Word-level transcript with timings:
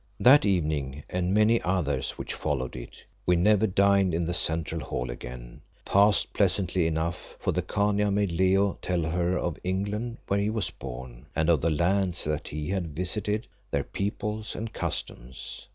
That 0.19 0.47
evening 0.47 1.03
and 1.11 1.31
many 1.31 1.61
others 1.61 2.17
which 2.17 2.33
followed 2.33 2.75
it 2.75 3.03
we 3.27 3.35
never 3.35 3.67
dined 3.67 4.15
in 4.15 4.25
the 4.25 4.33
central 4.33 4.81
hall 4.81 5.11
again 5.11 5.61
passed 5.85 6.33
pleasantly 6.33 6.87
enough, 6.87 7.35
for 7.37 7.51
the 7.51 7.61
Khania 7.61 8.09
made 8.09 8.31
Leo 8.31 8.79
tell 8.81 9.03
her 9.03 9.37
of 9.37 9.59
England 9.63 10.17
where 10.25 10.39
he 10.39 10.49
was 10.49 10.71
born, 10.71 11.27
and 11.35 11.51
of 11.51 11.61
the 11.61 11.69
lands 11.69 12.23
that 12.23 12.47
he 12.47 12.69
had 12.69 12.95
visited, 12.95 13.45
their 13.69 13.83
peoples 13.83 14.55
and 14.55 14.73
customs. 14.73 15.67